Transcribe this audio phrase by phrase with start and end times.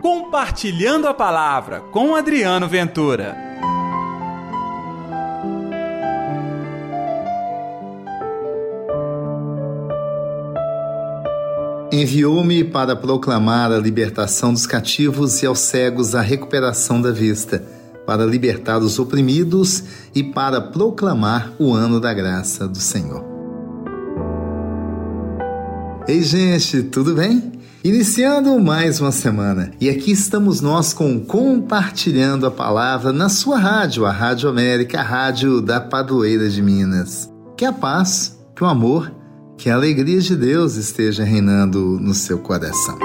[0.00, 3.36] Compartilhando a Palavra com Adriano Ventura.
[11.90, 17.64] Enviou-me para proclamar a libertação dos cativos e aos cegos a recuperação da vista,
[18.06, 19.82] para libertar os oprimidos
[20.14, 23.24] e para proclamar o ano da graça do Senhor.
[26.06, 27.57] Ei, gente, tudo bem?
[27.88, 34.04] Iniciando mais uma semana, e aqui estamos nós com Compartilhando a Palavra na sua rádio,
[34.04, 37.32] a Rádio América, a rádio da Padroeira de Minas.
[37.56, 39.10] Que a paz, que o amor,
[39.56, 42.98] que a alegria de Deus esteja reinando no seu coração.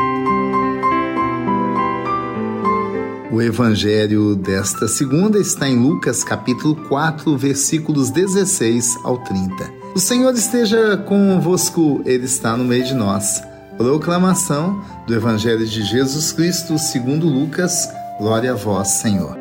[3.31, 9.63] O evangelho desta segunda está em Lucas capítulo 4, versículos 16 ao 30.
[9.95, 13.52] O Senhor esteja convosco, ele está no meio de nós.
[13.77, 17.89] Proclamação do Evangelho de Jesus Cristo segundo Lucas.
[18.19, 19.35] Glória a vós, Senhor.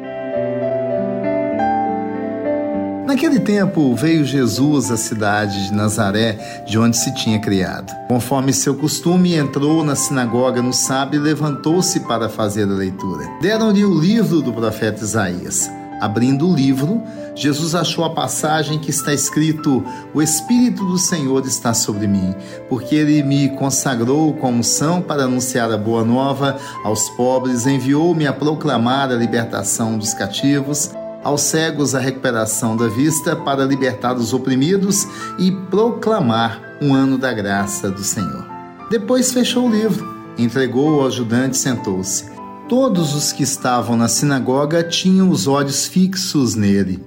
[3.07, 7.93] Naquele tempo veio Jesus à cidade de Nazaré, de onde se tinha criado.
[8.09, 13.29] Conforme seu costume, entrou na sinagoga no sábado e levantou-se para fazer a leitura.
[13.43, 15.69] Deram-lhe o livro do profeta Isaías.
[16.03, 17.01] Abrindo o livro,
[17.33, 22.35] Jesus achou a passagem que está escrito: O Espírito do Senhor está sobre mim,
[22.69, 28.33] porque ele me consagrou com unção para anunciar a boa nova aos pobres, enviou-me a
[28.33, 30.91] proclamar a libertação dos cativos,
[31.23, 35.07] aos cegos a recuperação da vista, para libertar os oprimidos
[35.39, 38.45] e proclamar um ano da graça do Senhor.
[38.91, 40.05] Depois fechou o livro,
[40.37, 42.42] entregou ao ajudante e sentou-se.
[42.75, 47.05] Todos os que estavam na sinagoga tinham os olhos fixos nele.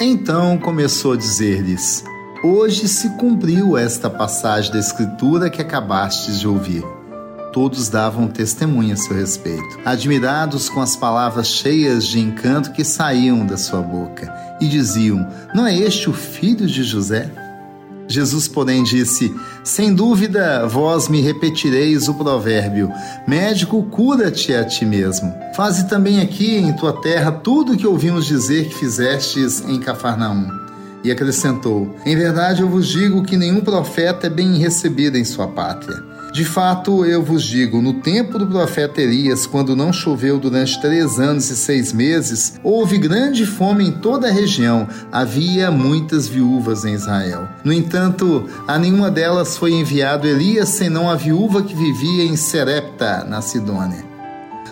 [0.00, 2.02] Então começou a dizer-lhes:
[2.42, 6.82] Hoje se cumpriu esta passagem da Escritura que acabastes de ouvir.
[7.52, 13.44] Todos davam testemunho a seu respeito, admirados com as palavras cheias de encanto que saíam
[13.44, 17.30] da sua boca, e diziam: Não é este o filho de José?
[18.08, 22.90] Jesus, porém, disse: Sem dúvida, vós me repetireis o provérbio:
[23.26, 25.32] Médico, cura-te a ti mesmo.
[25.54, 30.48] Faze também aqui em tua terra tudo o que ouvimos dizer que fizestes em Cafarnaum.
[31.04, 35.46] E acrescentou: Em verdade eu vos digo que nenhum profeta é bem recebido em sua
[35.46, 36.02] pátria.
[36.32, 41.18] De fato, eu vos digo: no tempo do profeta Elias, quando não choveu durante três
[41.18, 44.86] anos e seis meses, houve grande fome em toda a região.
[45.10, 47.48] Havia muitas viúvas em Israel.
[47.64, 53.24] No entanto, a nenhuma delas foi enviado Elias, senão a viúva que vivia em Serepta,
[53.24, 54.06] na Sidônia.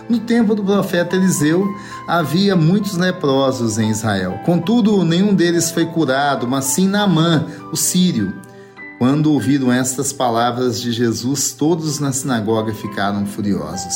[0.09, 1.67] No tempo do profeta Eliseu,
[2.07, 4.39] havia muitos leprosos em Israel.
[4.45, 8.33] Contudo, nenhum deles foi curado, mas sim Naamã, o sírio.
[8.97, 13.93] Quando ouviram estas palavras de Jesus, todos na sinagoga ficaram furiosos.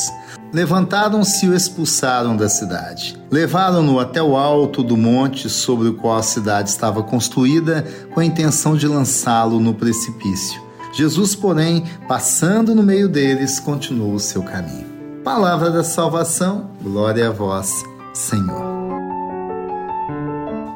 [0.52, 3.18] Levantaram-se e o expulsaram da cidade.
[3.28, 8.24] Levaram-no até o alto do monte sobre o qual a cidade estava construída, com a
[8.24, 10.62] intenção de lançá-lo no precipício.
[10.92, 14.86] Jesus, porém, passando no meio deles, continuou o seu caminho.
[15.24, 17.72] Palavra da salvação, glória a vós,
[18.12, 18.62] Senhor.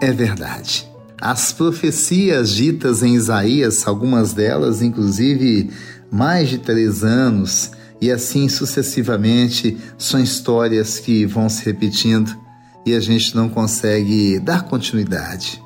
[0.00, 0.95] É verdade.
[1.20, 5.70] As profecias ditas em Isaías, algumas delas, inclusive,
[6.10, 12.36] mais de três anos, e assim sucessivamente, são histórias que vão se repetindo
[12.84, 15.62] e a gente não consegue dar continuidade.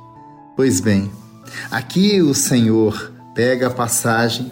[0.56, 1.10] Pois bem,
[1.70, 4.50] aqui o Senhor pega a passagem,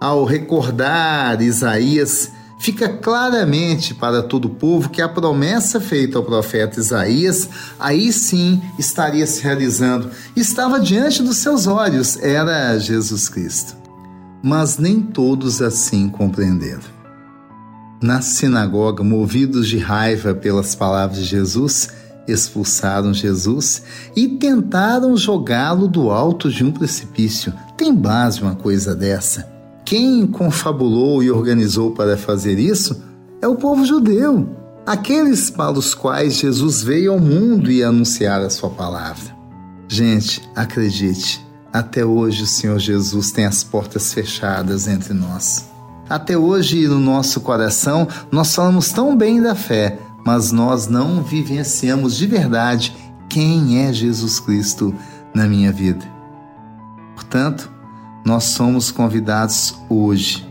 [0.00, 2.30] ao recordar Isaías
[2.62, 8.62] fica claramente para todo o povo que a promessa feita ao profeta Isaías aí sim
[8.78, 10.10] estaria se realizando.
[10.36, 13.76] Estava diante dos seus olhos, era Jesus Cristo.
[14.40, 16.84] Mas nem todos assim compreenderam.
[18.00, 21.90] Na sinagoga, movidos de raiva pelas palavras de Jesus,
[22.28, 23.82] expulsaram Jesus
[24.14, 27.52] e tentaram jogá-lo do alto de um precipício.
[27.76, 29.50] Tem base uma coisa dessa?
[29.92, 33.04] Quem confabulou e organizou para fazer isso
[33.42, 34.48] é o povo judeu,
[34.86, 39.36] aqueles para os quais Jesus veio ao mundo e anunciar a sua palavra.
[39.86, 45.70] Gente, acredite, até hoje o Senhor Jesus tem as portas fechadas entre nós.
[46.08, 52.16] Até hoje, no nosso coração, nós falamos tão bem da fé, mas nós não vivenciamos
[52.16, 52.96] de verdade
[53.28, 54.94] quem é Jesus Cristo
[55.34, 56.10] na minha vida.
[57.14, 57.70] Portanto,
[58.24, 60.48] nós somos convidados hoje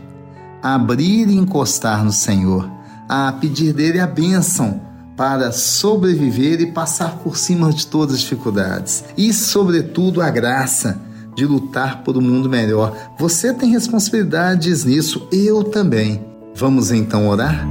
[0.62, 2.70] a abrir e encostar no Senhor,
[3.08, 4.80] a pedir dele a bênção
[5.16, 11.00] para sobreviver e passar por cima de todas as dificuldades e, sobretudo, a graça
[11.34, 12.96] de lutar por um mundo melhor.
[13.18, 16.24] Você tem responsabilidades nisso, eu também.
[16.54, 17.66] Vamos então orar?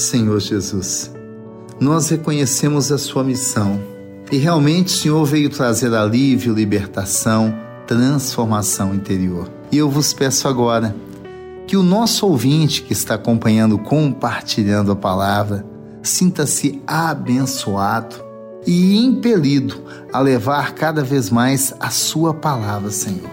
[0.00, 1.12] Senhor Jesus.
[1.78, 3.80] Nós reconhecemos a sua missão
[4.30, 7.54] e realmente o Senhor veio trazer alívio, libertação,
[7.86, 9.50] transformação interior.
[9.70, 10.94] E eu vos peço agora
[11.66, 15.64] que o nosso ouvinte que está acompanhando, compartilhando a palavra,
[16.02, 18.16] sinta-se abençoado
[18.66, 19.82] e impelido
[20.12, 23.30] a levar cada vez mais a sua palavra, Senhor,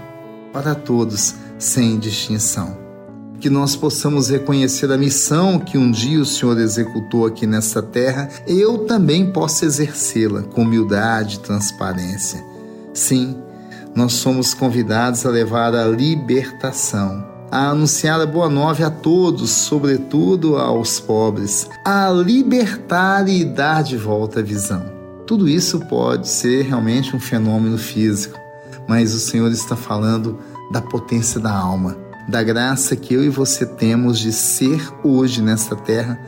[0.54, 2.87] para todos, sem distinção
[3.39, 8.30] que nós possamos reconhecer a missão que um dia o Senhor executou aqui nesta terra,
[8.48, 12.44] eu também possa exercê-la com humildade e transparência.
[12.94, 13.38] Sim,
[13.95, 20.57] nós somos convidados a levar a libertação, a anunciar a boa nova a todos, sobretudo
[20.57, 24.98] aos pobres, a libertar e dar de volta a visão.
[25.28, 28.40] Tudo isso pode ser realmente um fenômeno físico,
[28.88, 30.40] mas o Senhor está falando
[30.72, 35.75] da potência da alma da graça que eu e você temos de ser hoje nesta
[35.75, 36.19] terra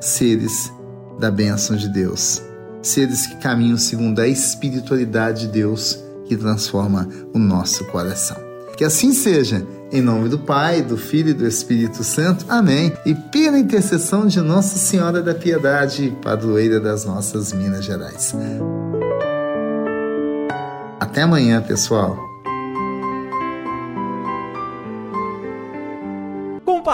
[0.00, 0.72] seres
[1.18, 2.42] da bênção de Deus,
[2.82, 8.36] seres que caminham segundo a espiritualidade de Deus que transforma o nosso coração.
[8.76, 12.44] Que assim seja, em nome do Pai, do Filho e do Espírito Santo.
[12.48, 12.92] Amém.
[13.06, 18.34] E pela intercessão de Nossa Senhora da Piedade, padroeira das nossas Minas Gerais.
[21.00, 22.35] Até amanhã, pessoal.